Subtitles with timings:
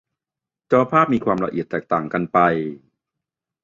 [0.71, 2.37] จอภาพมีความละเอียดแตกต่างกันไป